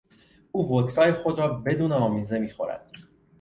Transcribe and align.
او 0.51 0.71
ودکای 0.77 1.13
خود 1.13 1.39
را 1.39 1.47
بدون 1.53 1.91
آمیزه 1.91 2.39
میخورد. 2.39 2.89